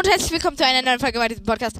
[0.00, 1.76] und herzlich willkommen zu einer neuen Folge bei diesem Podcast.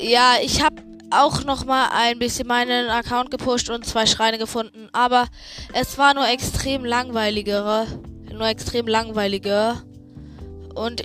[0.00, 0.76] Ja, ich habe
[1.10, 5.26] auch noch mal ein bisschen meinen Account gepusht und zwei Schreine gefunden, aber
[5.74, 7.86] es war nur extrem langweiligere,
[8.32, 9.82] nur extrem langweiliger
[10.74, 11.02] und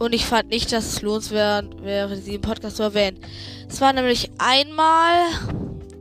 [0.00, 3.20] und ich fand nicht, dass es lohnenswert wäre, sie im Podcast zu erwähnen.
[3.68, 5.26] Es war nämlich einmal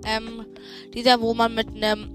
[0.08, 0.44] ähm,
[0.96, 2.14] dieser, wo man mit einem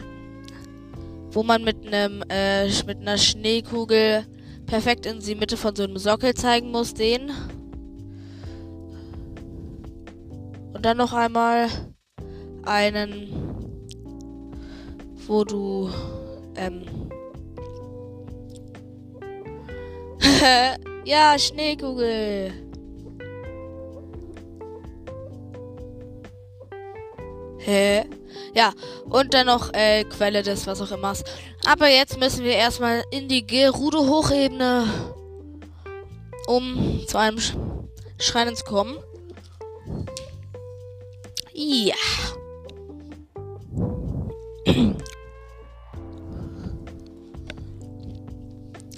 [1.31, 4.27] wo man mit einem äh, mit einer Schneekugel
[4.67, 7.31] perfekt in die Mitte von so einem Sockel zeigen muss, den.
[10.75, 11.69] Und dann noch einmal
[12.65, 13.29] einen,
[15.27, 15.89] wo du,
[16.57, 16.83] ähm,
[21.05, 22.53] ja, Schneekugel.
[27.59, 28.05] Hä?
[28.55, 28.73] Ja,
[29.05, 31.15] und dann noch äh, Quelle des was auch immer.
[31.67, 34.87] Aber jetzt müssen wir erstmal in die Gerudo Hochebene,
[36.47, 37.55] um zu einem Sch
[38.19, 38.97] Schrein zu kommen.
[41.53, 41.95] Ja.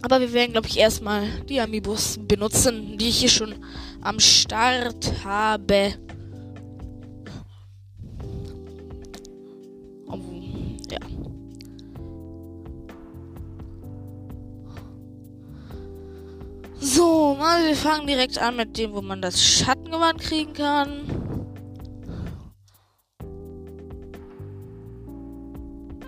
[0.02, 3.54] Aber wir werden, glaube ich, erstmal die Amiibus benutzen, die ich hier schon
[4.00, 5.94] am Start habe.
[10.90, 10.98] Ja.
[16.80, 21.28] So, mal wir fangen direkt an mit dem, wo man das Schattengewand kriegen kann.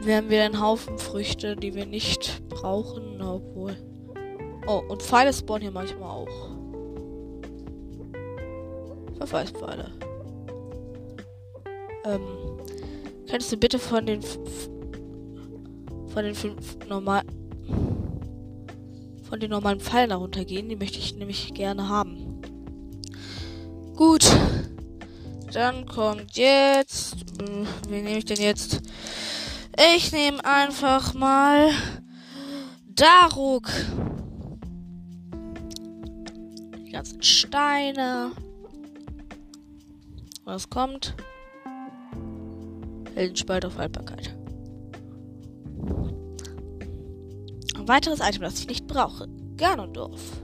[0.02, 3.76] Wir haben wieder einen Haufen Früchte, die wir nicht brauchen, obwohl.
[4.66, 6.50] Oh, und Pfeile spawnen hier manchmal auch.
[9.18, 9.90] Verfallspfeile.
[12.06, 12.22] Ähm,
[13.30, 14.20] könntest du bitte von den
[16.08, 17.22] von den fünf normal
[19.28, 20.68] von den normalen Pfeilen darunter gehen?
[20.68, 22.42] Die möchte ich nämlich gerne haben.
[23.94, 24.24] Gut.
[25.52, 27.14] Dann kommt jetzt.
[27.40, 28.80] Hm, wen nehme ich denn jetzt?
[29.96, 31.70] Ich nehme einfach mal
[32.86, 33.70] Daruk.
[36.86, 38.32] Die ganzen Steine.
[40.44, 41.14] Was kommt?
[43.20, 44.34] Heldenspalt auf Haltbarkeit.
[47.76, 49.28] Ein weiteres Item, das ich nicht brauche.
[49.58, 50.40] Ganondorf.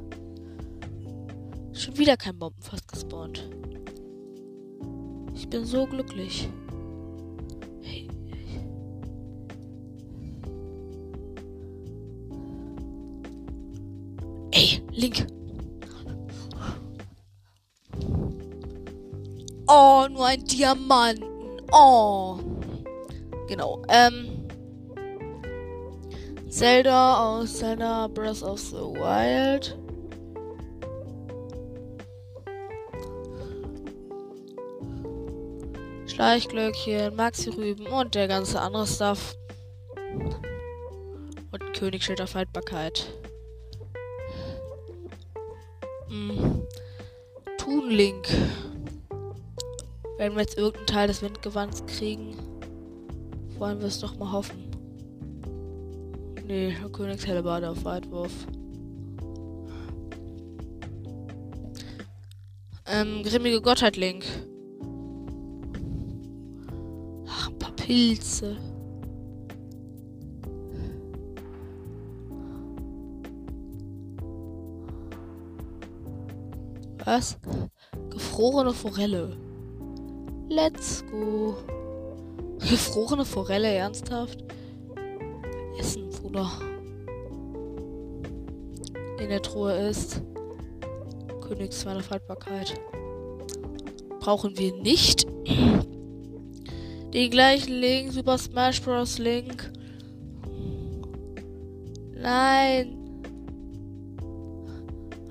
[1.72, 3.48] Schon wieder kein Bombenfass gespawnt.
[5.34, 6.50] Ich bin so glücklich.
[14.50, 15.26] Ey, Link.
[19.66, 21.24] Oh, nur ein Diamanten.
[21.72, 22.38] Oh.
[23.48, 23.82] Genau.
[23.88, 24.46] Ähm.
[26.48, 29.76] Zelda aus Zelda Breath of the Wild.
[36.06, 39.36] Schleichglöckchen, Maxi-Rüben und der ganze andere Stuff.
[41.52, 43.06] Und Königsschild auf Haltbarkeit.
[46.08, 46.66] Hm.
[47.58, 48.28] Toonlink.
[50.16, 52.34] Wenn wir jetzt irgendeinen Teil des Windgewands kriegen,
[53.58, 54.70] wollen wir es doch mal hoffen.
[56.46, 58.32] Nee, Königshellebarde auf Weitwurf.
[62.86, 64.24] Ähm, grimmige Gottheit Link.
[67.26, 68.56] Ach, ein paar Pilze.
[77.04, 77.38] Was?
[78.10, 79.36] Gefrorene Forelle.
[80.48, 81.56] Let's go.
[82.68, 84.42] Gefrorene Forelle, ernsthaft?
[85.78, 86.50] Essen, Bruder.
[89.20, 90.20] In der Truhe ist
[91.46, 92.74] Königsmann auf Haltbarkeit.
[94.18, 95.26] Brauchen wir nicht.
[97.14, 99.18] Den gleichen Link, Super Smash Bros.
[99.18, 99.70] Link.
[102.14, 103.22] Nein.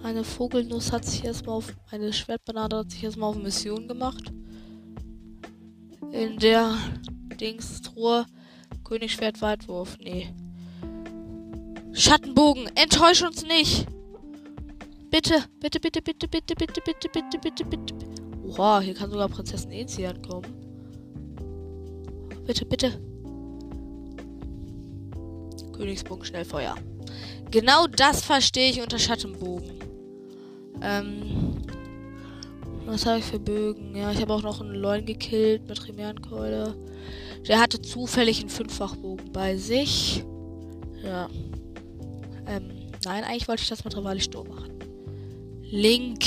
[0.03, 1.73] Eine Vogelnuss hat sich erstmal auf.
[1.91, 4.31] Eine Schwertbanane hat sich erstmal auf Mission gemacht.
[6.11, 6.77] In der
[7.35, 8.25] Dingstruhe
[8.83, 9.97] Königsschwert Weitwurf.
[9.99, 10.29] Nee.
[11.93, 13.87] Schattenbogen, enttäusch uns nicht.
[15.09, 17.95] Bitte, bitte, bitte, bitte, bitte, bitte, bitte, bitte, bitte, bitte.
[18.43, 20.45] Oha, hier kann sogar Prinzessin Ezi ankommen.
[22.45, 22.99] Bitte, bitte.
[25.73, 26.75] Königsbogen, Schnellfeuer.
[27.49, 29.71] Genau das verstehe ich unter Schattenbogen.
[30.81, 31.55] Ähm.
[32.85, 33.95] Was habe ich für Bögen?
[33.95, 36.75] Ja, ich habe auch noch einen Leun gekillt mit Rimerenkeule.
[37.47, 40.23] Der hatte zufällig einen Fünffachbogen bei sich.
[41.03, 41.29] Ja.
[42.47, 42.71] Ähm,
[43.03, 44.79] nein, eigentlich wollte ich das mit Rivali Sturm machen.
[45.61, 46.25] Link.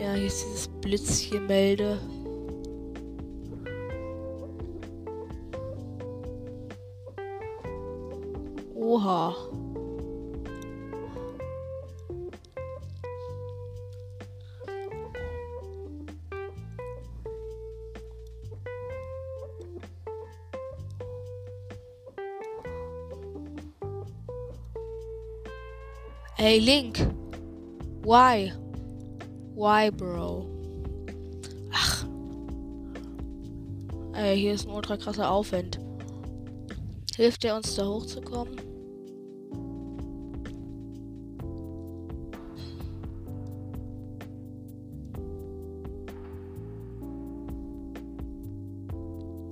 [0.00, 1.98] Ja, hier ist dieses Blitzgemälde.
[26.42, 26.98] Hey Link.
[28.02, 28.52] Why?
[29.54, 30.48] Why, bro?
[31.72, 32.04] Ach.
[34.14, 35.78] Ey, hier ist ein ultra krasser Aufwind.
[37.14, 38.56] Hilft der uns da hochzukommen?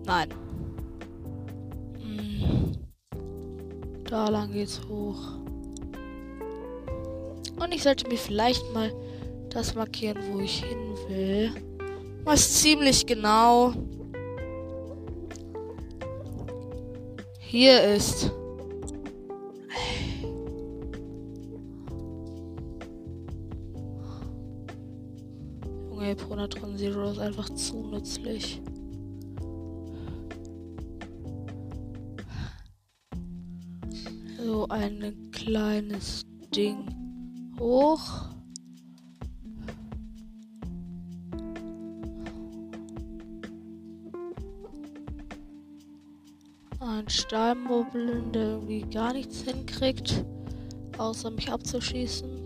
[0.07, 0.29] Nein.
[2.01, 2.73] Hm.
[4.07, 5.40] Da lang geht's hoch.
[7.63, 8.91] Und ich sollte mir vielleicht mal
[9.51, 10.79] das markieren, wo ich hin
[11.09, 11.53] will.
[12.25, 13.75] Was ziemlich genau
[17.39, 18.31] hier ist.
[25.91, 28.63] Junge, Pronatron Zero ist einfach zu nützlich.
[34.43, 36.25] So ein kleines
[36.55, 37.00] Ding
[37.61, 38.01] hoch.
[46.81, 50.25] Ein Stahlmobil, der irgendwie gar nichts hinkriegt,
[50.99, 52.41] außer mich abzuschießen.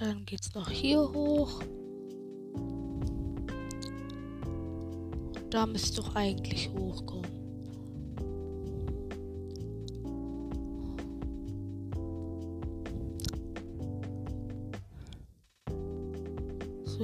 [0.00, 1.60] Dann geht's noch hier hoch.
[5.50, 7.39] Da müsste doch eigentlich hochkommen.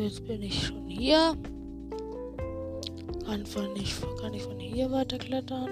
[0.06, 1.37] Jetzt bin ich schon hier.
[3.25, 5.69] Kann, von nicht, kann ich von hier weiter klettern?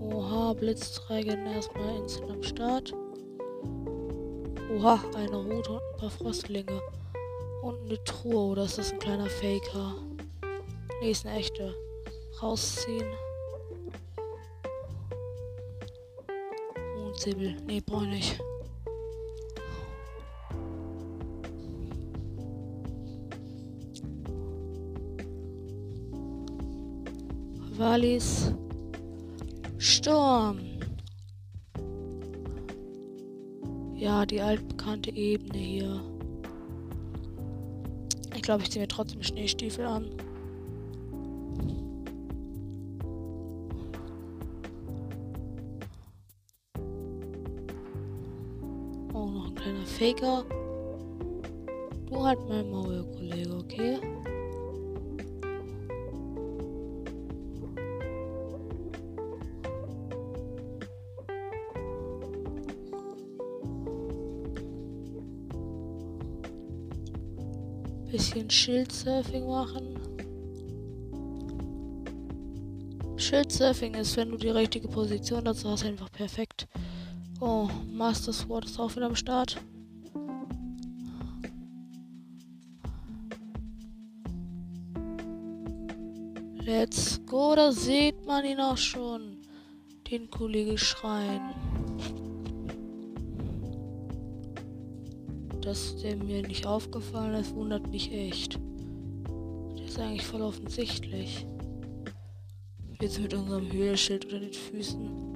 [0.00, 2.92] Oha, Blitzträger erstmal instant am Start.
[4.76, 6.82] Oha, eine Route und ein paar Frostlinge.
[7.62, 9.94] Und eine Truhe, oder ist das ein kleiner Faker?
[11.00, 11.72] Nee, ist eine echte.
[12.42, 13.06] Rausziehen.
[17.18, 17.56] Säbel.
[17.66, 18.40] Nee, brauche ich nicht.
[27.76, 28.52] Wallis
[29.78, 30.60] Sturm.
[33.96, 36.00] Ja, die altbekannte Ebene hier.
[38.34, 40.10] Ich glaube, ich ziehe mir trotzdem Schneestiefel an.
[49.98, 50.44] Faker.
[52.08, 53.98] Du halt mein Maul, Kollege, okay?
[68.12, 69.98] Bisschen Schildsurfing machen.
[73.16, 76.68] Schildsurfing ist, wenn du die richtige Position dazu hast, einfach perfekt.
[77.40, 79.60] Oh, Master Sword ist auch wieder am Start.
[87.72, 89.42] Sieht man ihn auch schon.
[90.10, 91.40] Den Kollege schreien.
[95.60, 98.58] Dass der mir nicht aufgefallen ist, wundert mich echt.
[99.76, 101.46] Der ist eigentlich voll offensichtlich.
[103.00, 105.28] Jetzt mit unserem Höhlschild unter den Füßen.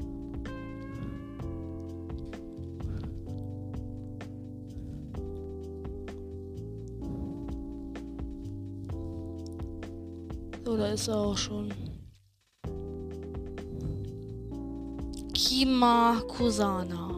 [10.64, 11.81] So, da ist er auch schon.
[15.52, 17.10] Kima Kusana.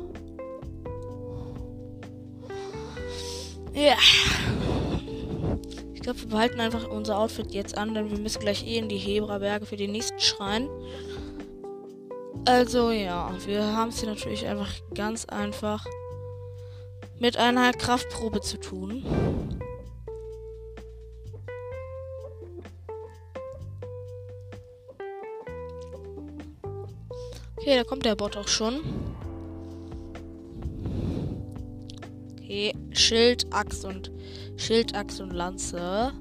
[3.72, 3.94] Ja.
[5.94, 8.88] Ich glaube, wir behalten einfach unser Outfit jetzt an, denn wir müssen gleich eh in
[8.88, 10.68] die Hebra-Berge für den nächsten Schrein.
[12.44, 15.86] Also ja, wir haben es hier natürlich einfach ganz einfach
[17.20, 19.04] mit einer Kraftprobe zu tun.
[27.66, 28.82] Okay, da kommt der Bot auch schon.
[32.38, 34.12] Okay, Schild, Axt und
[34.58, 36.12] Schild, Axt und Lanze.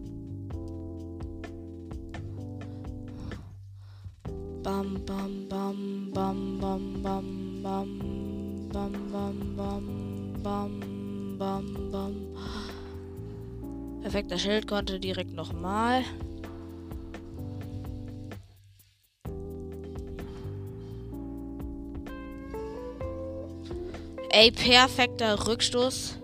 [4.64, 8.00] Bam, bam, bam, bam, bam, bam, bam,
[8.72, 9.84] bam, bam, bam,
[10.44, 12.16] bam, bam, bam.
[14.02, 16.06] Perfekt, das Schild konnte direkt nochmal.
[24.36, 26.18] Ey, perfekter Rückstoß.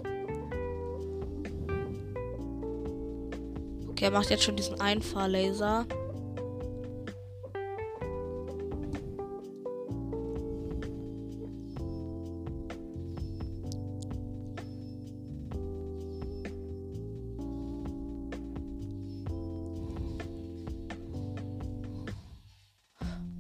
[3.87, 5.85] Okay, er macht jetzt schon diesen Einfahrlaser.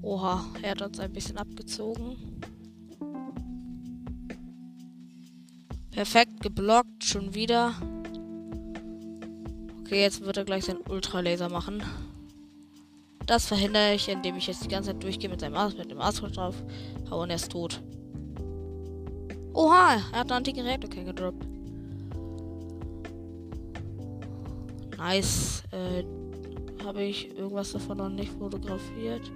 [0.03, 2.38] Oha, er hat uns ein bisschen abgezogen.
[5.99, 7.73] Perfekt geblockt, schon wieder.
[9.81, 11.83] Okay, jetzt wird er gleich seinen Ultralaser machen.
[13.25, 15.99] Das verhindere ich, indem ich jetzt die ganze Zeit durchgehe mit seinem Ast, mit dem
[15.99, 16.55] Ast drauf.
[17.11, 17.81] Hau und er ist tot.
[19.53, 21.45] Oha, er hat einen antiken Reaktor gedroppt.
[24.97, 25.63] Nice.
[25.71, 26.05] Äh,
[26.85, 29.29] habe ich irgendwas davon noch nicht fotografiert?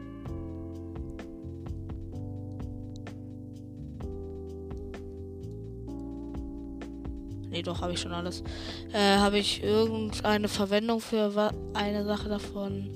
[7.63, 8.43] Doch, habe ich schon alles.
[8.91, 12.89] Äh, habe ich irgendeine Verwendung für eine Sache davon?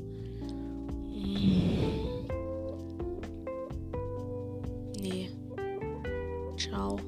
[1.13, 2.27] Hm.
[4.99, 5.29] Nee.
[6.57, 6.99] Ciao.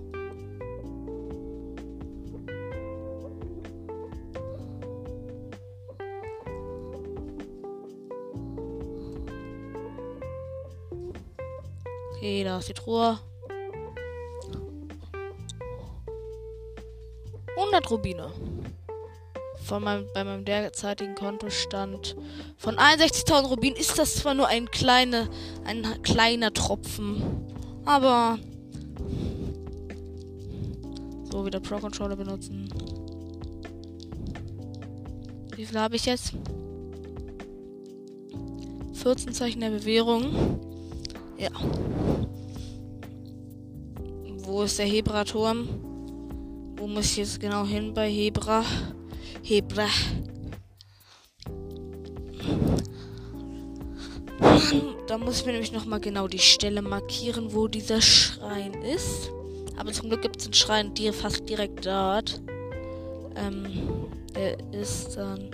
[12.15, 13.19] Okay, da ist die Truhe.
[17.89, 18.31] 100 Rubine.
[19.65, 22.15] Von meinem, bei meinem derzeitigen Kontostand
[22.57, 25.29] von 61.000 Rubinen ist das zwar nur ein, kleine,
[25.65, 27.21] ein kleiner Tropfen,
[27.85, 28.39] aber
[31.31, 32.69] so wieder Pro Controller benutzen.
[35.55, 36.33] Wie viel habe ich jetzt?
[38.93, 40.59] 14 Zeichen der Bewährung.
[41.37, 41.49] Ja.
[44.37, 45.88] Wo ist der Hebra-Turm?
[46.79, 48.63] Wo muss ich jetzt genau hin bei Hebra?
[49.43, 49.87] Hebra.
[55.05, 59.29] Da muss ich mir nämlich nochmal genau die Stelle markieren, wo dieser Schrein ist.
[59.75, 62.39] Aber zum Glück gibt es einen Schrein die fast direkt dort.
[63.35, 63.65] Ähm,
[64.33, 65.51] der ist dann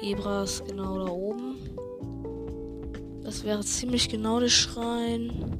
[0.00, 1.56] Hebras genau da oben.
[3.24, 5.58] Das wäre ziemlich genau der Schrein.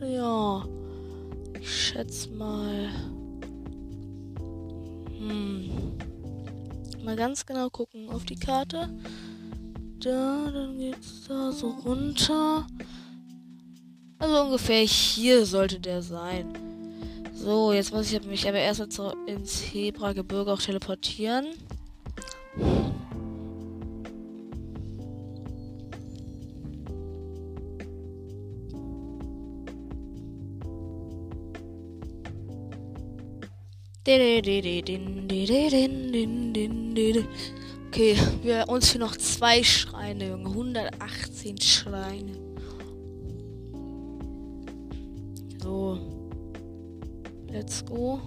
[0.00, 0.66] Ja.
[1.60, 2.88] Ich schätze mal.
[5.28, 5.70] Hm.
[7.02, 8.88] Mal ganz genau gucken auf die Karte.
[10.00, 12.66] Da, dann geht's da so runter.
[14.18, 16.46] Also ungefähr hier sollte der sein.
[17.34, 18.80] So, jetzt muss ich mich aber erst
[19.26, 21.46] ins Hebra-Gebirge auch teleportieren.
[37.88, 40.50] Okay, wir uns hier noch zwei Schreine, Junge.
[40.50, 42.32] 118 Schreine.
[45.62, 45.98] So.
[47.50, 48.20] Let's go.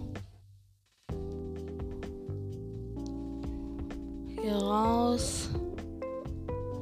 [4.42, 5.50] Hier raus.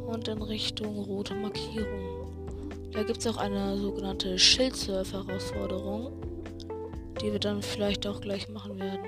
[0.08, 2.32] Und in Richtung rote Markierung.
[2.94, 6.25] Da gibt es auch eine sogenannte Schildsurf-Herausforderung
[7.22, 9.06] die wir dann vielleicht auch gleich machen werden.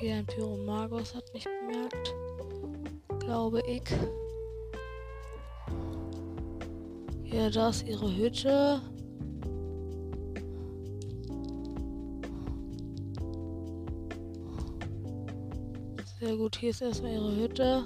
[0.00, 2.14] Okay, ein Pyromagos hat mich bemerkt.
[3.18, 3.82] Glaube ich.
[7.24, 8.80] Ja, da ist ihre Hütte.
[16.30, 17.82] Sehr gut, hier ist erstmal ihre Hütte.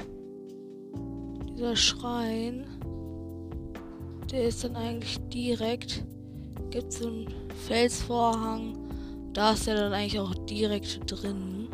[1.48, 2.66] Dieser Schrein,
[4.30, 6.04] der ist dann eigentlich direkt.
[6.68, 7.32] Gibt so einen
[7.66, 8.76] Felsvorhang.
[9.32, 11.68] Da ist er dann eigentlich auch direkt drin.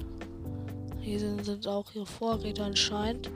[1.00, 3.32] Hier sind, sind auch ihre Vorräte anscheinend.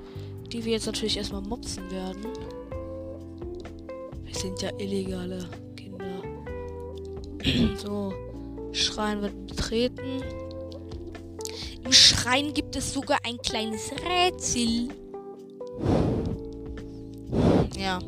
[0.53, 2.23] Die wir jetzt natürlich erstmal mopsen werden.
[4.23, 6.23] Wir sind ja illegale Kinder.
[7.79, 8.15] so,
[8.71, 9.94] Schrein wird betreten.
[11.95, 14.89] Schrein gibt es sogar ein kleines Rätsel.
[17.79, 17.99] Ja.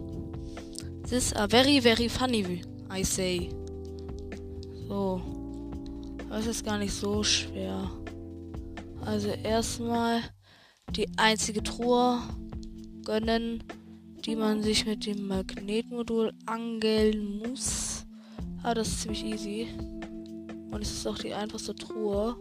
[1.03, 2.63] This is a very, very funny,
[2.93, 3.51] I say.
[4.89, 5.21] So.
[6.29, 7.91] Das ist gar nicht so schwer.
[9.05, 10.21] Also erstmal
[10.91, 12.19] die einzige Truhe
[13.05, 13.63] gönnen,
[14.25, 18.05] die man sich mit dem Magnetmodul angeln muss.
[18.65, 19.69] Aber das ist ziemlich easy.
[20.73, 22.37] Und es ist auch die einfachste Truhe.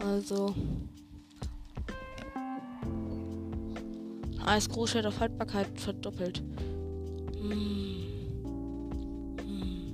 [0.00, 0.54] Also.
[4.44, 6.42] Als Großschwert auf Haltbarkeit verdoppelt.
[7.40, 8.06] Hm.
[9.46, 9.92] Hm.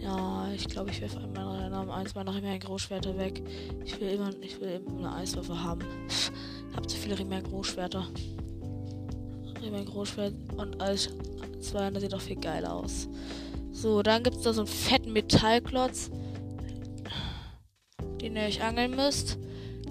[0.00, 3.42] Ja, ich glaube, ich werfe einmal Namen eins mal nach immer Großschwerter weg.
[3.84, 5.80] Ich will immer, ich will immer eine Eiswaffe haben.
[6.08, 6.30] Ich
[6.76, 8.06] habe zu viele Rimer Großschwerter.
[9.62, 11.08] Rimer Großschwert und als
[11.60, 13.08] zwei, das sieht auch viel geiler aus.
[13.72, 16.10] So, dann gibt es da so einen fetten Metallklotz,
[18.22, 19.38] den ihr euch angeln müsst.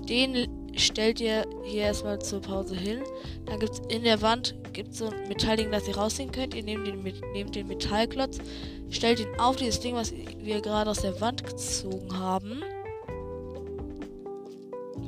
[0.10, 3.04] Den stellt ihr hier erstmal zur Pause hin.
[3.46, 6.54] Dann gibt es in der Wand gibt's so ein Metallding, das ihr rausziehen könnt.
[6.54, 8.40] Ihr nehmt den, nehmt den Metallklotz,
[8.90, 12.64] stellt ihn auf dieses Ding, was wir gerade aus der Wand gezogen haben.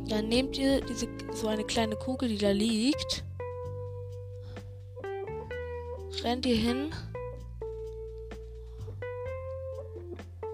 [0.10, 3.24] Dann nehmt ihr diese so eine kleine Kugel, die da liegt.
[6.24, 6.92] Rennt ihr hin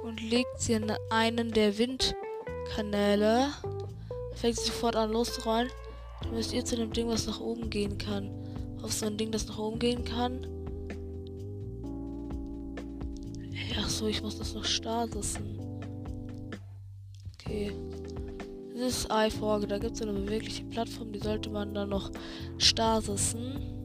[0.03, 1.77] und legt sie in einen der
[2.69, 3.47] Windkanäle.
[4.35, 5.69] Fängt sofort an loszurollen.
[6.21, 8.29] Dann müsst ihr zu dem Ding, was nach oben gehen kann.
[8.81, 10.45] Auf so ein Ding, das nach oben gehen kann.
[13.77, 15.59] Ach so, ich muss das noch stasissen.
[17.33, 17.73] Okay.
[18.73, 19.67] Das ist iForge.
[19.67, 22.11] Da gibt es eine bewegliche Plattform, die sollte man dann noch
[22.57, 23.78] stasissen.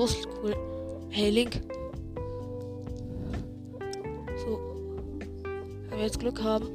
[0.00, 0.56] Los, cool.
[1.10, 1.60] Hey, Link.
[4.38, 4.58] So.
[5.90, 6.70] Wenn wir jetzt Glück haben.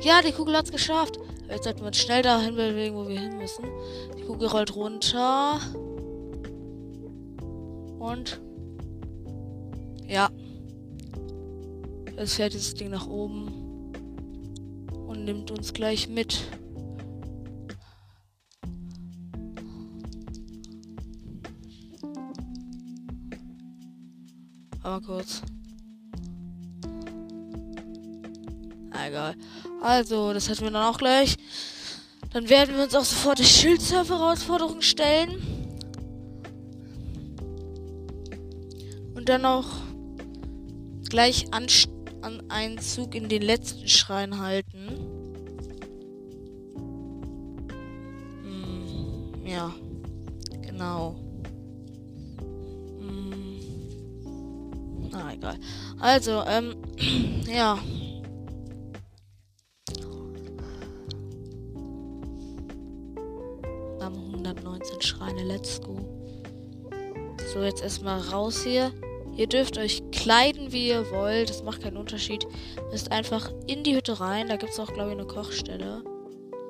[0.00, 1.20] Ja, die Kugel hat's geschafft.
[1.48, 3.66] Jetzt sollten wir uns schnell dahin bewegen, wo wir hin müssen.
[4.18, 5.60] Die Kugel rollt runter.
[8.00, 8.40] Und.
[10.08, 10.28] Ja.
[12.18, 13.92] Jetzt fährt dieses Ding nach oben.
[15.06, 16.48] Und nimmt uns gleich mit.
[24.96, 25.42] Aber kurz.
[29.06, 29.34] egal.
[29.82, 31.36] Also, das hatten wir dann auch gleich.
[32.32, 35.36] Dann werden wir uns auch sofort der Schildsurfer-Herausforderung stellen.
[39.14, 39.66] Und dann auch
[41.10, 41.66] gleich an,
[42.22, 44.75] an einen Zug in den letzten Schrein halten.
[56.16, 56.76] Also, ähm,
[57.46, 57.78] ja.
[65.46, 65.98] let's go.
[67.52, 68.92] So, jetzt erstmal raus hier.
[69.36, 71.50] Ihr dürft euch kleiden, wie ihr wollt.
[71.50, 72.46] Das macht keinen Unterschied.
[72.90, 74.48] Müsst einfach in die Hütte rein.
[74.48, 76.02] Da gibt es auch, glaube ich, eine Kochstelle.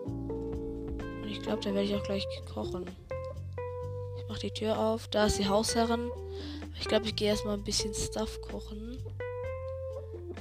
[0.06, 2.84] Und ich glaube, da werde ich auch gleich kochen.
[4.18, 5.06] Ich mache die Tür auf.
[5.06, 6.10] Da ist die Hausherrin.
[6.80, 8.95] Ich glaube, ich gehe erstmal ein bisschen Stuff kochen.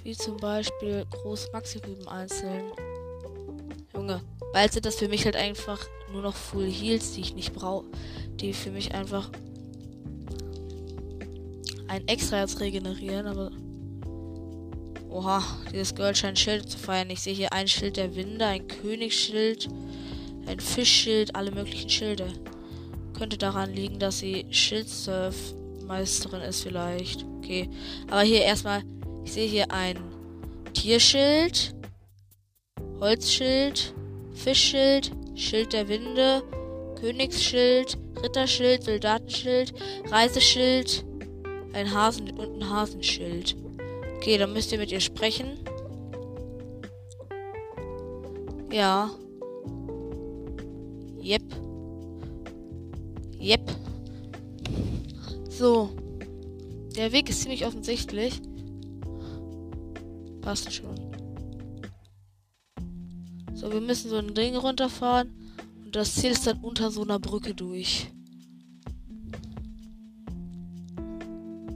[0.06, 2.72] Wie zum Beispiel groß Maxi-Rüben einzeln.
[3.94, 4.22] Junge,
[4.54, 7.86] bald sind das für mich halt einfach nur noch Full Heals, die ich nicht brauche
[8.40, 9.30] die für mich einfach
[11.88, 13.52] ein extra jetzt regenerieren, aber.
[15.10, 15.42] Oha,
[15.72, 17.10] dieses Girl scheint Schilde zu feiern.
[17.10, 19.70] Ich sehe hier ein Schild der Winde, ein Königsschild,
[20.46, 22.34] ein Fischschild, alle möglichen Schilde.
[23.18, 27.26] Könnte daran liegen, dass sie Schildsurf-Meisterin ist, vielleicht.
[27.38, 27.70] Okay.
[28.10, 28.84] Aber hier erstmal,
[29.26, 29.98] ich sehe hier ein
[30.74, 31.76] Tierschild,
[33.02, 33.94] Holzschild,
[34.34, 36.44] Fischschild, Schild der Winde,
[37.00, 39.74] Königsschild, Ritterschild, Soldatenschild,
[40.10, 41.04] Reiseschild,
[41.74, 43.56] ein Hasen und ein Hasenschild.
[44.18, 45.60] Okay, dann müsst ihr mit ihr sprechen.
[48.72, 49.10] Ja.
[51.22, 51.42] Yep.
[53.42, 53.72] Yep.
[55.50, 55.90] So.
[56.96, 58.40] Der Weg ist ziemlich offensichtlich.
[60.46, 60.96] Passt schon.
[63.54, 65.46] So, wir müssen so ein Ding runterfahren
[65.96, 68.12] das Ziel ist dann unter so einer Brücke durch.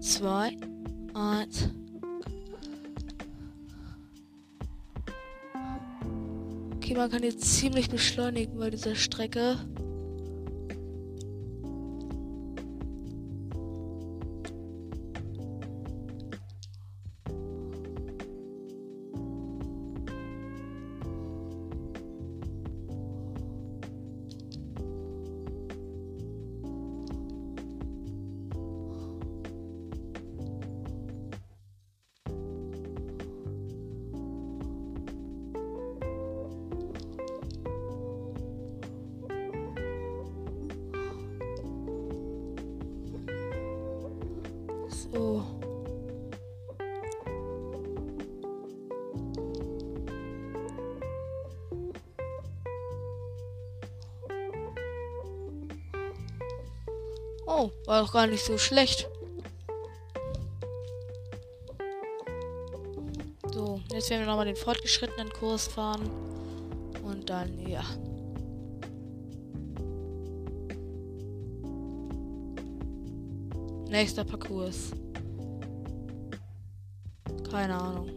[0.02, 0.58] Zwei,
[1.14, 1.70] eins.
[6.76, 9.58] Okay, man kann jetzt ziemlich beschleunigen bei dieser Strecke.
[58.00, 59.10] Doch gar nicht so schlecht.
[63.52, 66.10] So, jetzt werden wir nochmal den fortgeschrittenen Kurs fahren.
[67.04, 67.84] Und dann, ja.
[73.90, 74.92] Nächster Parcours.
[77.50, 78.12] Keine Ahnung.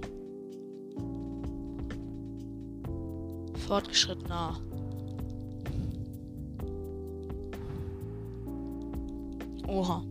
[3.67, 4.61] Fortgeschrittener.
[9.69, 10.05] Oha.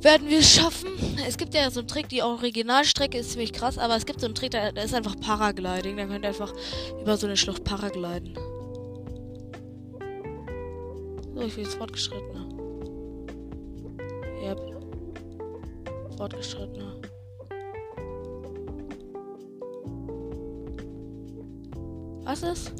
[0.00, 0.90] Werden wir es schaffen?
[1.26, 4.26] Es gibt ja so einen Trick, die Originalstrecke ist ziemlich krass, aber es gibt so
[4.26, 5.98] einen Trick, da, ist einfach Paragliding.
[5.98, 6.52] Da könnt ihr einfach
[7.00, 8.34] über so eine Schlucht paragliden.
[11.34, 12.48] So, ich will jetzt fortgeschrittener.
[14.42, 14.60] Yep.
[16.16, 16.96] Fortgeschrittener.
[22.24, 22.72] Was ist?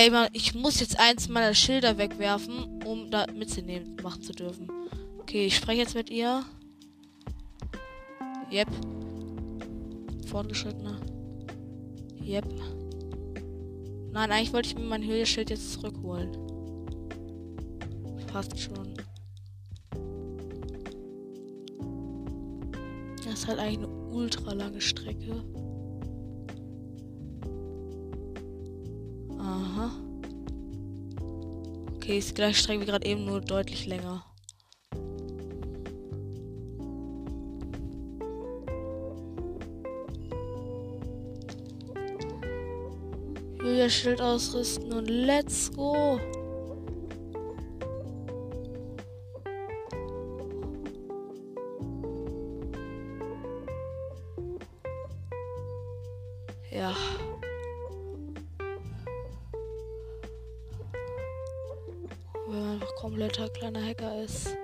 [0.00, 4.66] Ey, man, ich muss jetzt eins meiner Schilder wegwerfen, um da mitzunehmen, machen zu dürfen.
[5.18, 6.42] Okay, ich spreche jetzt mit ihr.
[8.50, 8.68] Yep.
[10.26, 10.98] Fortgeschrittener.
[12.24, 12.46] Yep.
[14.12, 16.34] Nein, eigentlich wollte ich mir mein Höhleschild jetzt zurückholen.
[18.26, 18.94] Passt schon.
[23.22, 25.44] Das ist halt eigentlich eine ultra lange Strecke.
[32.10, 34.24] Okay, ist die gleiche Strecke wie gerade eben, nur deutlich länger.
[43.60, 46.18] Julia Schild ausrüsten und let's go.
[56.72, 56.92] Ja.
[63.20, 64.56] Kompletter kleiner Hacker ist.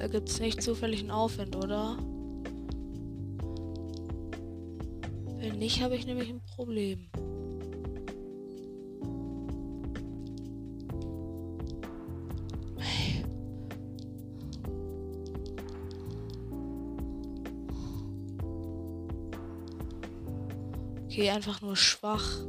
[0.00, 1.96] Da gibt es nicht zufällig einen Aufwind, oder?
[5.38, 7.08] Wenn nicht, habe ich nämlich ein Problem.
[21.32, 22.40] Einfach nur schwach.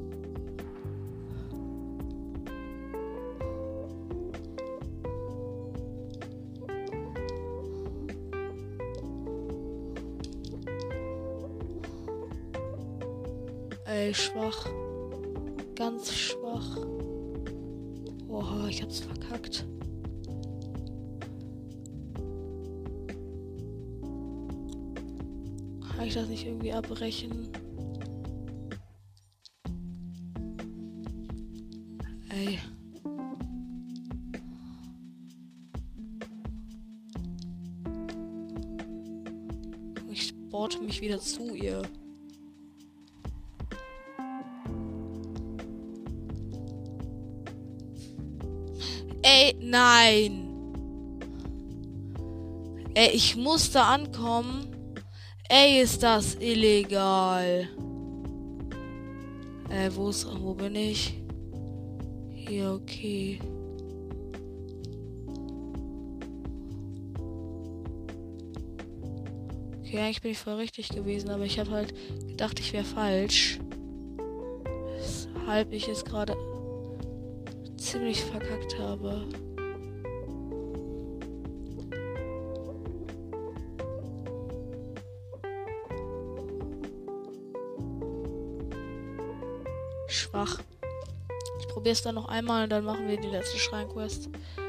[41.04, 41.82] Wieder zu ihr.
[49.22, 50.50] Ey, nein.
[52.94, 54.68] Ey, ich musste ankommen.
[55.50, 57.68] Ey, ist das illegal.
[59.70, 61.22] Äh, wo ist, wo bin ich?
[62.32, 63.40] Hier, okay.
[69.94, 71.94] Okay, eigentlich bin ich voll richtig gewesen, aber ich habe halt
[72.28, 73.60] gedacht, ich wäre falsch.
[74.96, 76.36] Weshalb ich es gerade
[77.78, 79.28] ziemlich verkackt habe.
[90.08, 90.60] Schwach.
[91.60, 94.32] Ich probiere es dann noch einmal und dann machen wir die letzte Schreinquest.
[94.58, 94.63] Ja,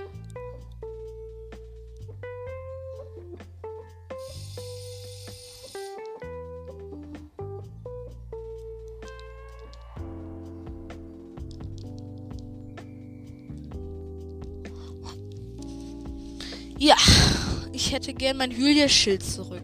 [18.14, 19.62] hätte gern mein Julia-Schild zurück.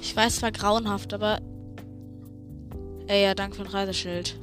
[0.00, 1.40] Ich weiß, es war grauenhaft, aber.
[3.06, 4.38] Ey, ja, danke für ein Reiseschild.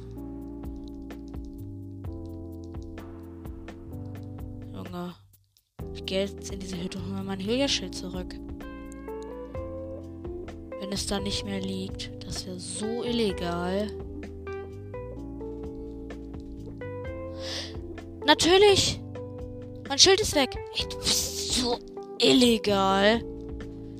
[4.72, 5.14] Junge.
[5.94, 8.34] Ich gehe jetzt in diese Hütte und hole mein Hylia-Schild zurück.
[10.80, 12.10] Wenn es da nicht mehr liegt.
[12.24, 13.88] Das wäre so illegal.
[18.26, 19.00] Natürlich!
[19.88, 20.56] Mein Schild ist weg.
[20.74, 21.78] Ey, du bist so
[22.18, 23.22] illegal.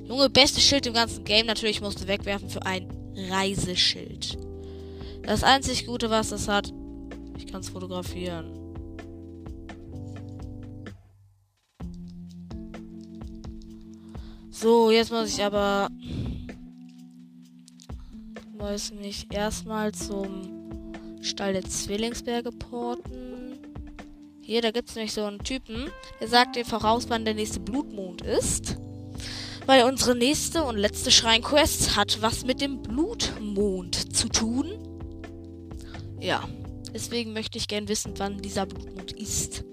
[0.05, 1.45] Junge, bestes Schild im ganzen Game.
[1.45, 4.37] Natürlich musst du wegwerfen für ein Reiseschild.
[5.23, 6.73] Das einzig Gute, was es hat,
[7.37, 8.59] ich kann es fotografieren.
[14.49, 15.89] So, jetzt muss ich aber
[18.57, 23.32] muss mich erstmal zum Stall der Zwillingsberge porten.
[24.53, 25.89] Hier, da gibt es nämlich so einen Typen,
[26.21, 28.77] der sagt dir voraus, wann der nächste Blutmond ist.
[29.65, 34.71] Weil unsere nächste und letzte Schrein-Quest hat was mit dem Blutmond zu tun.
[36.19, 36.47] Ja,
[36.93, 39.63] deswegen möchte ich gern wissen, wann dieser Blutmond ist.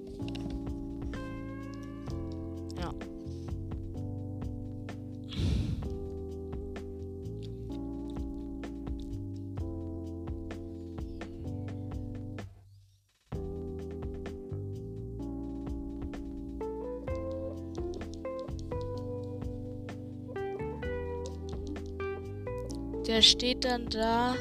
[23.21, 24.35] Der steht dann da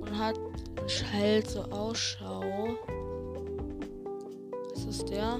[0.00, 2.68] und hat und hält so Ausschau.
[4.74, 5.38] Ist es der?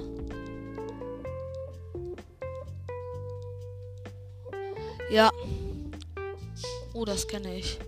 [5.09, 5.31] Ja.
[6.93, 7.79] Oh, das kenne ich.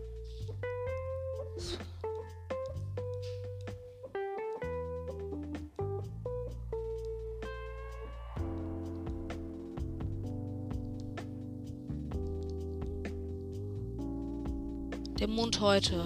[15.60, 16.06] Heute.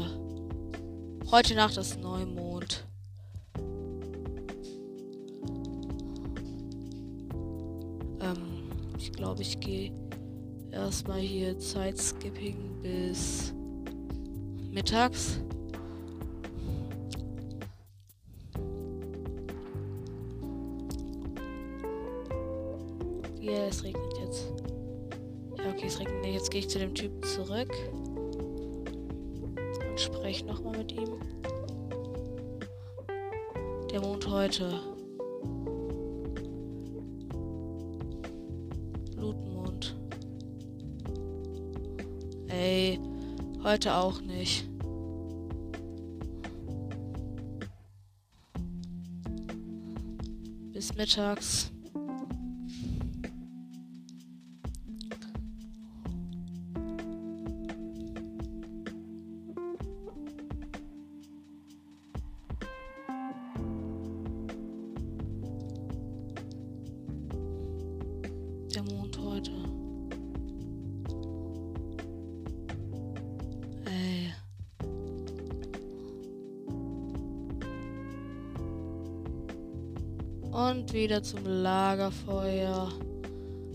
[1.30, 2.88] Heute Nacht ist Neumond.
[8.20, 9.92] Ähm, ich glaube, ich gehe
[10.72, 13.54] erstmal hier Zeitskipping bis
[14.72, 15.40] mittags.
[23.40, 24.52] Ja, es regnet jetzt.
[25.60, 26.26] Ja, okay, es regnet.
[26.26, 27.70] Jetzt gehe ich zu dem Typ zurück
[30.24, 31.20] spreche nochmal mit ihm.
[33.92, 34.80] Der Mond heute.
[39.18, 39.98] Blutmond.
[42.48, 43.02] Ey,
[43.64, 44.66] heute auch nicht.
[50.72, 51.73] Bis mittags.
[80.54, 82.92] Und wieder zum Lagerfeuer.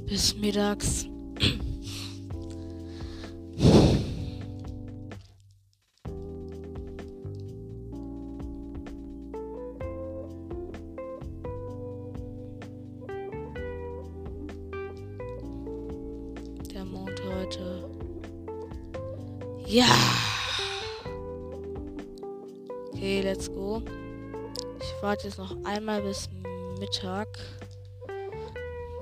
[0.06, 1.06] Bis mittags.
[16.72, 17.90] Der Mond heute.
[19.66, 19.84] Ja.
[22.92, 23.82] Okay, let's go.
[24.80, 26.28] Ich warte jetzt noch einmal bis
[26.88, 27.28] Mittag.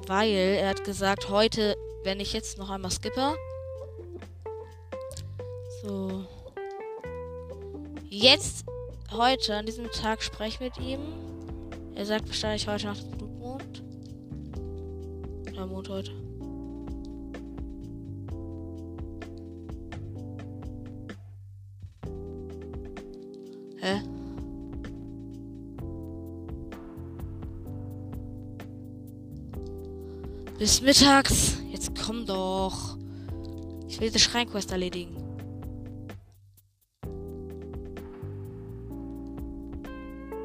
[0.06, 3.36] Weil er hat gesagt, heute, wenn ich jetzt noch einmal skippe.
[5.82, 6.24] So.
[8.08, 8.64] Jetzt,
[9.12, 11.00] heute, an diesem Tag spreche ich mit ihm.
[11.94, 13.82] Er sagt wahrscheinlich heute nach dem Blutmond.
[15.54, 16.25] Der Mond heute.
[30.66, 31.58] Bis mittags.
[31.70, 32.98] Jetzt komm doch.
[33.86, 35.14] Ich will diese Schreinquest erledigen.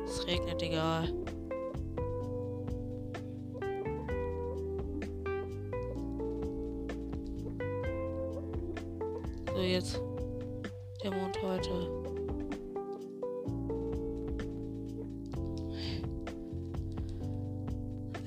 [0.06, 1.12] Es regnet, egal.
[9.56, 10.00] So, jetzt.
[11.04, 11.90] Der Mond heute.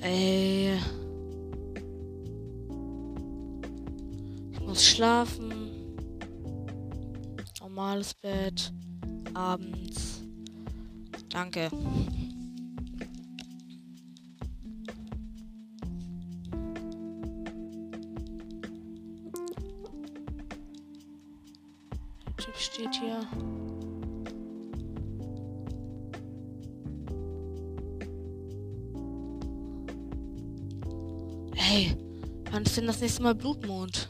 [0.01, 0.44] Ey.
[4.75, 5.71] Muss schlafen.
[7.61, 8.73] normales Bett.
[9.33, 10.21] Abends.
[11.29, 11.69] Danke.
[22.57, 23.21] Steht hier.
[31.55, 31.95] Hey,
[32.51, 34.09] wann ist denn das nächste Mal Blutmond?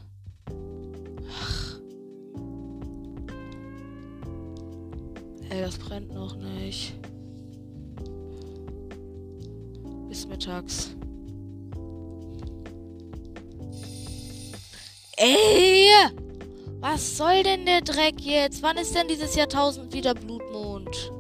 [17.16, 18.62] Soll denn der Dreck jetzt?
[18.62, 21.14] Wann ist denn dieses Jahrtausend wieder Blutmond?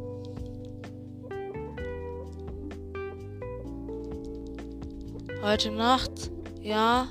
[5.41, 6.31] Heute Nacht?
[6.62, 7.08] Ja.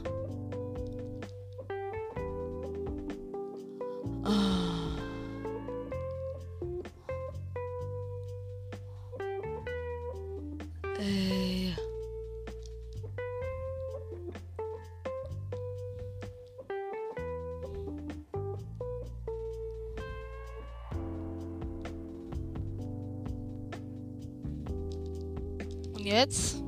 [26.04, 26.62] Jetzt?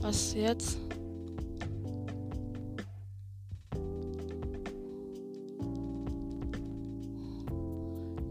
[0.00, 0.78] Was jetzt?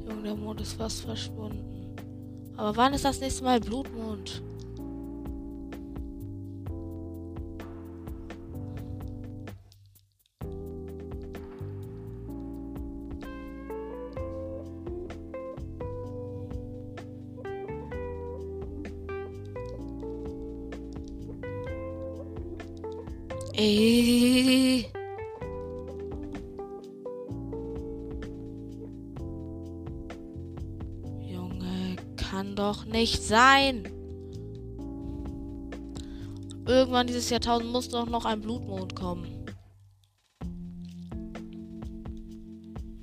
[0.08, 1.96] Junge, der Mond ist fast verschwunden.
[2.58, 4.42] Aber wann ist das nächste Mal Blutmond?
[33.00, 33.84] Nicht sein.
[36.66, 39.46] Irgendwann dieses Jahrtausend muss doch noch ein Blutmond kommen.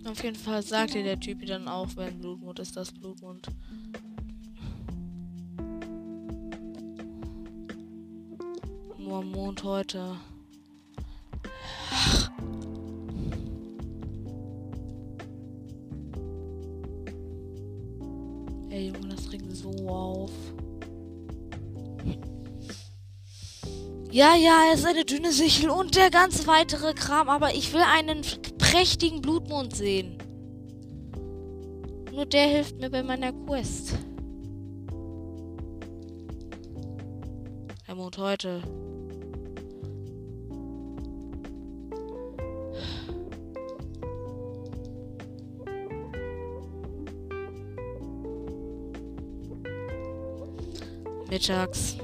[0.07, 3.47] Auf jeden Fall sagt dir der Typ dann auch, wenn Blutmond ist, das Blutmond.
[8.99, 10.17] Nur Mond heute.
[24.17, 27.83] Ja, ja, er ist eine dünne Sichel und der ganze weitere Kram, aber ich will
[27.83, 28.23] einen
[28.57, 30.17] prächtigen Blutmond sehen.
[32.15, 33.93] Nur der hilft mir bei meiner Quest.
[37.87, 38.63] Der Mond heute.
[51.29, 51.99] Mittags.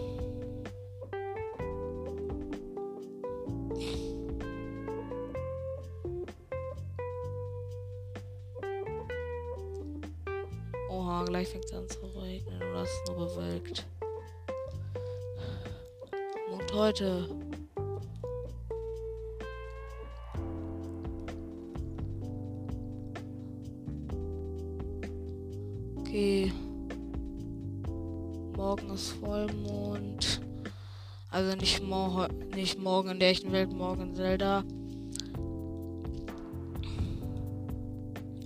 [33.31, 34.64] Nicht morgen Zelda.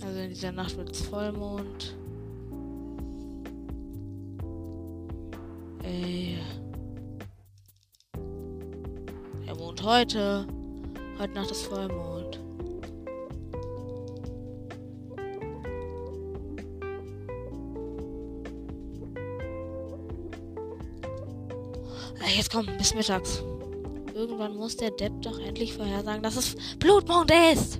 [0.03, 1.97] Also in dieser Nacht wird es Vollmond.
[5.81, 6.37] Ey.
[9.47, 10.45] Der Mond heute.
[11.17, 12.39] Heute Nacht ist Vollmond.
[22.19, 23.43] Ey, jetzt komm, bis mittags.
[24.37, 27.79] Irgendwann muss der Depp doch endlich vorhersagen, dass es Blutmond ist.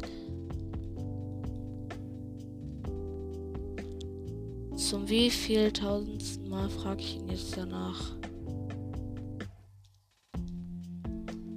[4.76, 8.16] Zum wie viel tausendsten Mal frage ich ihn jetzt danach.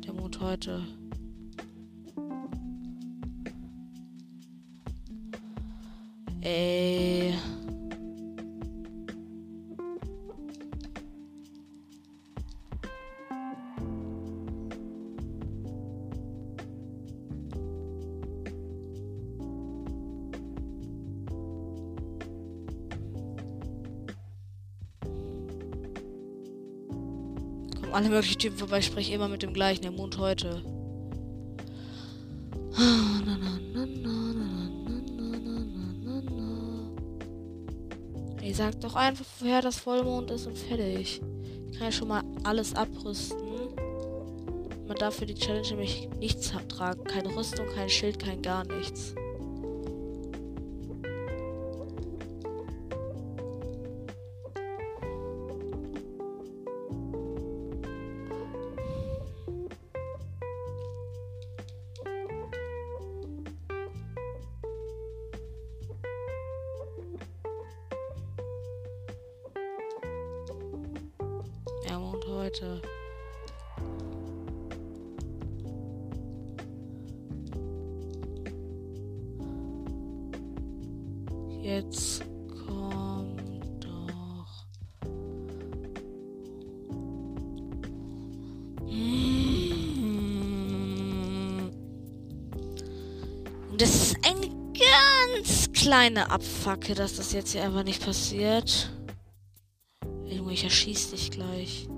[0.05, 0.83] Der Mond heute.
[6.43, 7.33] Ey.
[28.01, 28.81] alle möglichen Typen vorbei.
[28.81, 30.63] Spreche immer mit dem gleichen, der Mond heute.
[38.41, 41.21] Ey, sag doch einfach, woher das Vollmond ist und fertig.
[41.71, 43.39] Ich kann ja schon mal alles abrüsten.
[44.89, 47.05] Man darf für die Challenge nämlich nichts tragen.
[47.05, 49.15] Keine Rüstung, kein Schild, kein gar nichts.
[95.81, 98.91] Kleine Abfacke, dass das jetzt hier einfach nicht passiert.
[100.27, 101.89] Junge, ich erschieß dich gleich.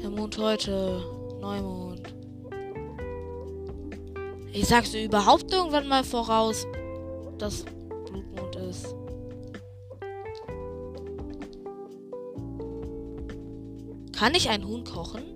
[0.00, 1.02] Der Mond heute.
[1.40, 2.14] Neumond.
[4.52, 6.64] Ich sag's dir überhaupt irgendwann mal voraus,
[7.38, 8.94] dass Blutmond ist.
[14.16, 15.35] Kann ich ein Huhn kochen?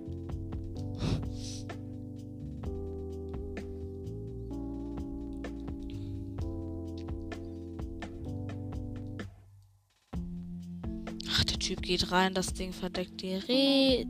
[11.97, 14.05] Geht rein, das Ding verdeckt die Re.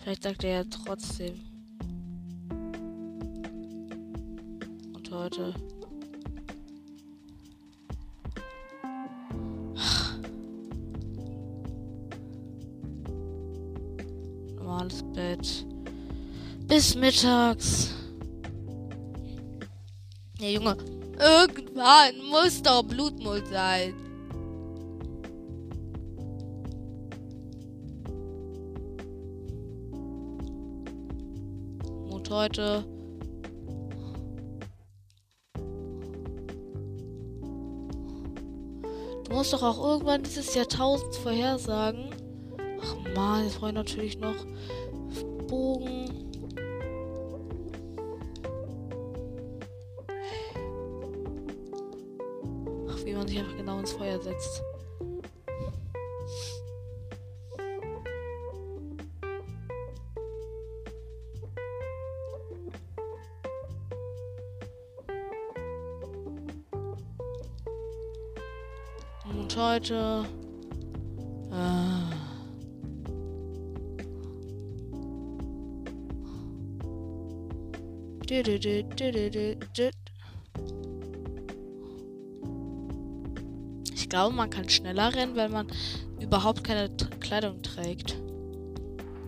[0.00, 1.34] Vielleicht sagt er ja trotzdem.
[4.94, 5.52] Und heute.
[14.56, 15.66] Normales Bett.
[16.68, 17.92] Bis mittags.
[20.38, 20.74] Ja, Junge.
[21.18, 24.07] Irgendwann muss doch Blutmond sein.
[32.38, 32.84] Heute.
[39.24, 42.10] Du musst doch auch irgendwann dieses Jahrtausend vorhersagen.
[42.80, 44.36] Ach man, jetzt brauche ich natürlich noch
[45.48, 46.30] Bogen.
[52.88, 54.62] Ach, wie man sich einfach genau ins Feuer setzt.
[69.80, 70.26] Du,
[78.42, 79.06] du.
[83.94, 85.68] Ich glaube, man kann schneller rennen, wenn man
[86.20, 88.16] überhaupt keine Kleidung trägt.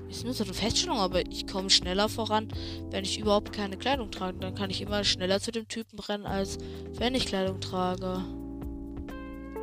[0.08, 2.48] Ist nur so eine Feststellung, aber ich komme schneller voran,
[2.90, 4.38] wenn ich überhaupt keine Kleidung trage.
[4.40, 6.58] Dann kann ich immer schneller zu dem Typen rennen, als
[6.94, 8.24] wenn ich Kleidung trage.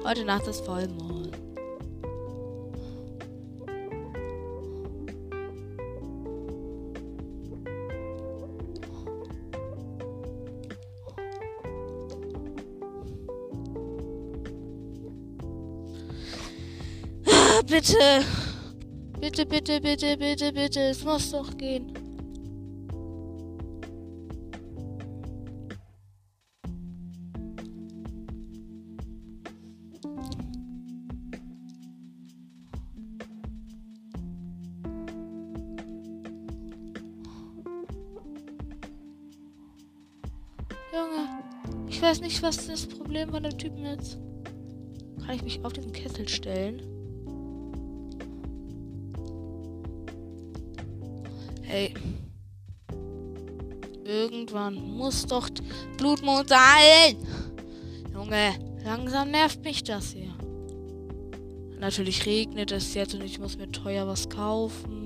[0.07, 1.37] Heute Nacht ist Vollmond.
[17.25, 17.97] Ah, bitte.
[19.19, 20.79] Bitte, bitte, bitte, bitte, bitte.
[20.83, 21.96] Es muss doch gehen.
[40.93, 41.27] Junge,
[41.87, 44.17] ich weiß nicht, was das Problem von dem Typen ist.
[45.25, 46.81] Kann ich mich auf diesen Kessel stellen?
[51.63, 51.93] Hey.
[54.05, 55.49] Irgendwann muss doch
[55.97, 57.17] Blutmond sein.
[58.13, 58.53] Junge,
[58.85, 60.33] langsam nervt mich das hier.
[61.79, 64.96] Natürlich regnet es jetzt und ich muss mir teuer was kaufen.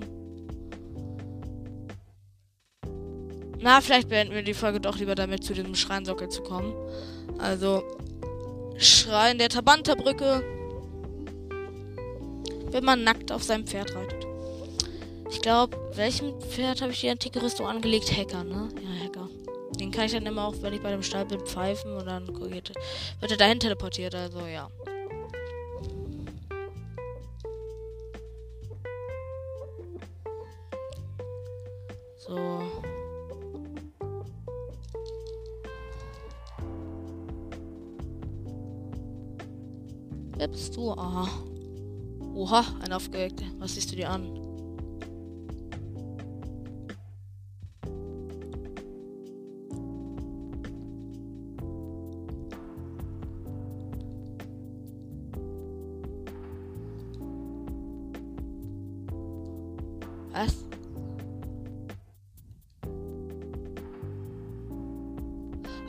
[3.62, 6.74] Na, vielleicht beenden wir die Folge doch lieber damit, zu diesem Schreinsockel zu kommen.
[7.38, 7.84] Also,
[8.78, 10.44] Schrein der Tabanterbrücke.
[12.72, 14.26] Wenn man nackt auf seinem Pferd reitet.
[15.30, 18.12] Ich glaube, welchem Pferd habe ich die antike Rüstung angelegt?
[18.12, 18.70] Hacker, ne?
[18.82, 19.30] Ja, Hacker.
[19.80, 22.28] Den kann ich dann immer auch, wenn ich bei dem Stall bin, pfeifen und dann
[22.28, 22.72] wird
[23.30, 24.16] er dahin teleportiert.
[24.16, 24.70] Also, ja.
[43.02, 43.46] Aufgeweckter.
[43.58, 44.30] Was siehst du dir an?
[60.32, 60.56] Was?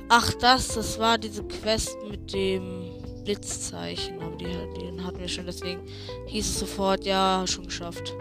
[0.08, 2.82] Ach, das, das war diese Quest mit dem
[3.25, 4.20] Blitzzeichen.
[4.20, 4.47] Aber die,
[4.81, 5.81] den hatten wir schon, deswegen
[6.27, 8.14] hieß es sofort, ja, schon geschafft.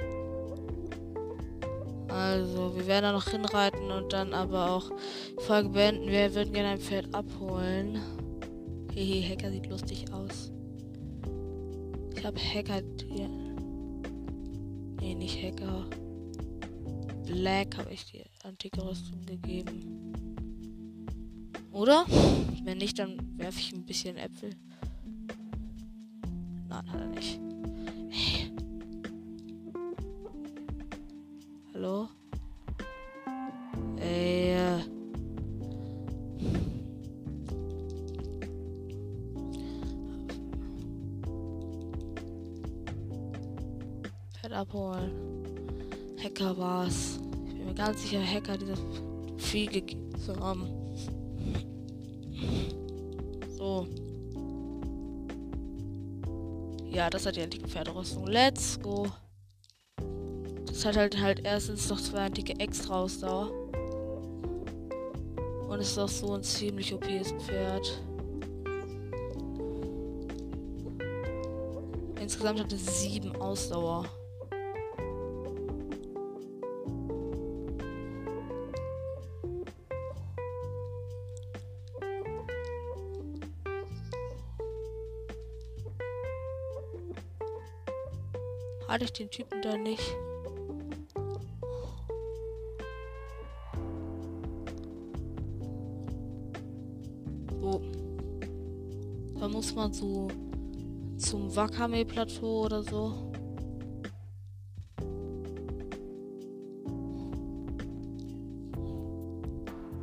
[2.08, 4.92] Also, wir werden da noch hinreiten und dann aber auch
[5.40, 6.08] die Folge beenden.
[6.08, 8.00] Wir würden gerne ein Pferd abholen.
[8.94, 10.52] Hehe, Hacker sieht lustig aus.
[12.16, 12.82] Ich habe Hacker.
[13.08, 13.30] Hier.
[15.00, 15.86] Nee, nicht Hacker.
[17.26, 20.14] Black habe ich die antike Rüstung gegeben.
[21.72, 22.06] Oder?
[22.64, 24.52] Wenn nicht, dann werfe ich ein bisschen Äpfel.
[26.72, 27.40] Nein, hat er nicht.
[28.10, 28.50] Hey.
[31.74, 32.08] Hallo?
[33.98, 34.54] Ey.
[34.54, 34.80] Äh.
[44.42, 45.12] Fett abholen.
[46.24, 47.20] Hacker war's.
[47.48, 48.80] Ich bin mir ganz sicher, Hacker dieses
[49.52, 50.70] gegeben zu haben.
[57.02, 58.28] Ja, das hat die antike Pferderüstung.
[58.28, 59.08] Let's go.
[60.68, 63.50] Das hat halt halt erstens noch zwei antike Extra-Ausdauer.
[65.68, 68.04] Und es ist auch so ein ziemlich OPs Pferd.
[72.20, 74.06] Insgesamt hat es sieben Ausdauer.
[88.92, 90.04] Hatte ich den Typen da nicht?
[97.62, 97.82] So.
[99.40, 100.28] Da muss man so
[101.16, 103.32] zum Wakame-Plateau oder so.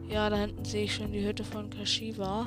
[0.08, 2.46] Ja, da hinten sehe ich schon die Hütte von Kashiwa.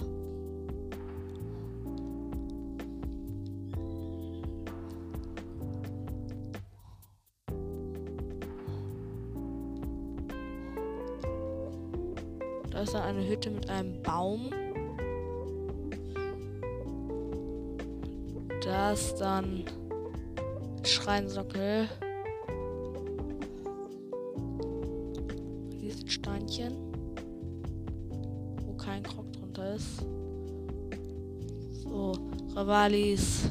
[12.91, 14.49] Ist dann eine Hütte mit einem Baum.
[18.65, 19.63] Da ist dann
[20.83, 21.87] Schreinsockel.
[25.79, 26.75] Hier sind Steinchen.
[28.65, 30.05] Wo kein Krog drunter ist.
[31.83, 32.11] So,
[32.55, 33.49] Ravalis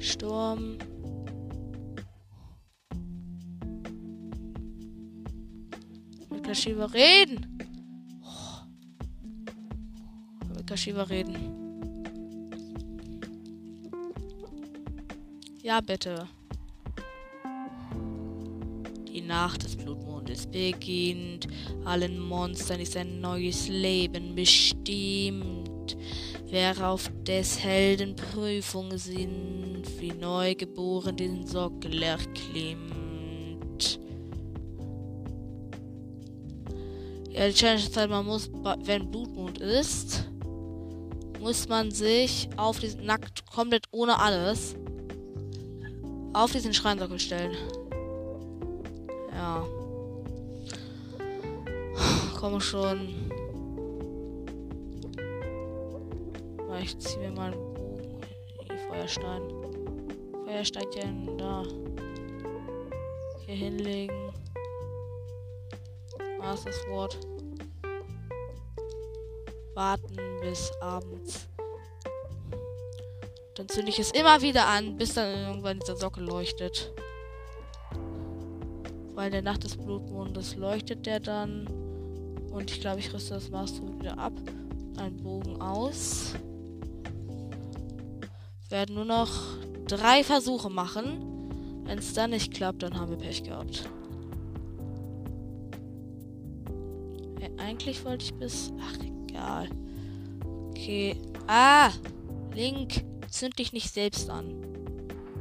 [0.00, 0.78] Sturm.
[6.30, 7.53] Mit Kashiwa reden.
[10.74, 11.36] Kashiwa reden.
[15.62, 16.26] Ja, bitte.
[19.06, 21.46] Die Nacht des Blutmondes beginnt.
[21.84, 25.96] Allen Monstern ist ein neues Leben bestimmt.
[26.50, 34.00] Wer auf des Helden Prüfung sind, wie neugeboren den Sockel erklimmt.
[37.30, 38.50] Ja, die Challenge ist halt, man muss,
[38.82, 40.33] wenn Blutmond ist,
[41.44, 44.76] muss man sich auf diesen nackt komplett ohne alles
[46.32, 47.54] auf diesen Schreinsockel stellen.
[49.30, 49.62] Ja.
[52.40, 53.30] Komm schon.
[56.82, 58.20] Ich ziehe mir mal einen Bogen.
[58.62, 59.42] Die Feuerstein.
[60.46, 61.62] Feuersteinchen da.
[63.44, 64.32] Hier hinlegen.
[66.38, 67.18] Was ist das Wort?
[69.74, 71.48] Warten bis abends.
[73.54, 76.92] Dann zünde ich es immer wieder an, bis dann irgendwann dieser Sockel leuchtet.
[79.14, 81.66] Weil der Nacht des Blutmondes leuchtet der dann.
[82.50, 84.32] Und ich glaube, ich rüste das Master wieder ab.
[84.96, 86.34] Ein Bogen aus.
[88.70, 89.30] Werden nur noch
[89.86, 91.82] drei Versuche machen.
[91.84, 93.88] Wenn es dann nicht klappt, dann haben wir Pech gehabt.
[97.64, 98.72] eigentlich wollte ich bis.
[98.80, 98.96] Ach,
[99.34, 99.68] egal.
[100.70, 101.16] Okay.
[101.46, 101.90] Ah!
[102.54, 104.54] Link, zünd dich nicht selbst an.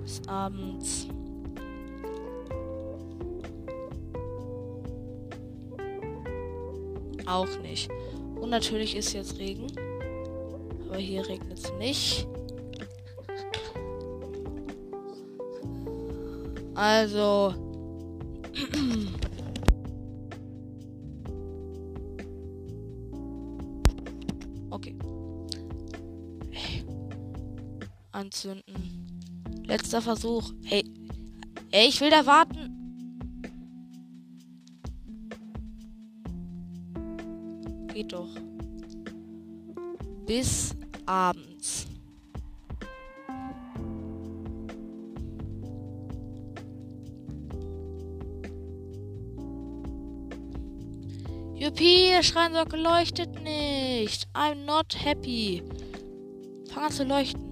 [0.02, 1.08] Bis abends.
[7.26, 7.90] Auch nicht.
[8.42, 9.68] Und natürlich ist jetzt Regen.
[10.88, 12.28] Aber hier regnet es nicht.
[16.76, 17.54] Also.
[28.24, 28.64] Anzünden.
[29.66, 30.54] Letzter Versuch.
[30.64, 30.86] Hey.
[31.72, 32.70] Ey, ich will da warten.
[37.94, 38.30] Geht doch.
[40.26, 40.74] Bis
[41.06, 41.88] abends.
[51.56, 54.30] Juppie, der Schreinsockel leuchtet nicht.
[54.34, 55.62] I'm not happy.
[56.70, 57.43] Fang an zu leuchten.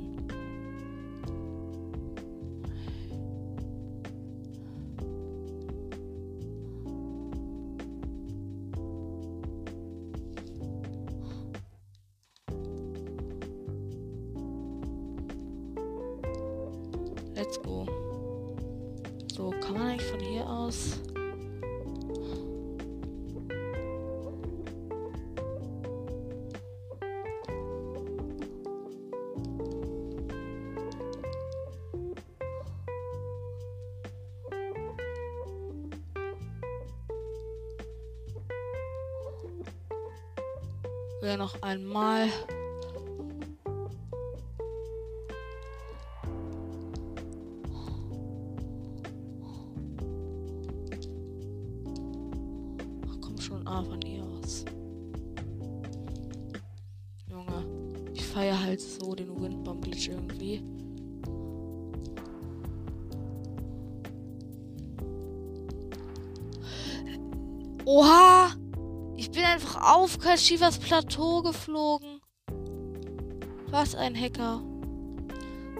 [41.32, 42.28] Ja, noch einmal.
[53.08, 54.66] Ach, komm schon, A von hier aus.
[57.30, 57.66] Junge,
[58.14, 60.62] ich feiere halt so den Windbomb-Glitch irgendwie.
[67.86, 68.31] Oha!
[69.84, 72.22] Auf Kashivas Plateau geflogen.
[73.72, 74.62] Was ein Hacker.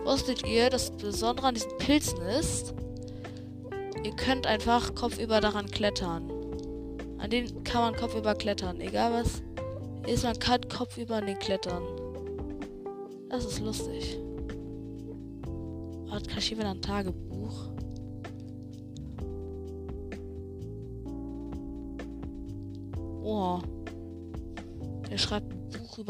[0.04, 2.74] Wusstet ihr, dass das Besondere an diesen Pilzen ist?
[4.04, 6.32] Ihr könnt einfach kopfüber daran klettern.
[7.20, 8.82] An denen kann man kopfüber klettern.
[8.82, 9.44] Egal was
[10.12, 11.84] ist, man kann kopfüber an den klettern.
[13.30, 14.18] Das ist lustig.
[16.10, 17.21] Hat Kashiva ein Tagebuch?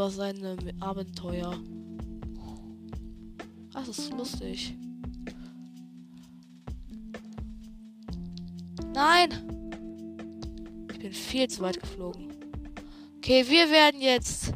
[0.01, 1.53] Über seine Abenteuer.
[3.71, 4.75] Das ist lustig.
[8.95, 9.29] Nein!
[10.91, 12.31] Ich bin viel zu weit geflogen.
[13.17, 14.53] Okay, wir werden jetzt.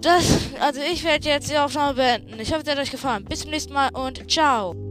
[0.00, 0.40] Das.
[0.58, 2.40] Also ich werde jetzt die Aufnahme beenden.
[2.40, 3.24] Ich hoffe, es hat euch gefallen.
[3.24, 4.83] Bis zum nächsten Mal und ciao.